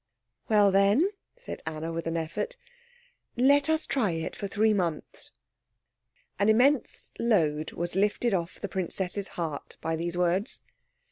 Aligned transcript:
"Well, 0.49 0.71
then," 0.71 1.11
said 1.37 1.61
Anna, 1.63 1.91
with 1.91 2.07
an 2.07 2.17
effort, 2.17 2.57
"let 3.37 3.69
us 3.69 3.85
try 3.85 4.09
it 4.13 4.35
for 4.35 4.47
three 4.47 4.73
months." 4.73 5.29
An 6.39 6.49
immense 6.49 7.11
load 7.19 7.73
was 7.73 7.95
lifted 7.95 8.33
off 8.33 8.59
the 8.59 8.67
princess's 8.67 9.27
heart 9.37 9.77
by 9.79 9.95
these 9.95 10.17
words. 10.17 10.63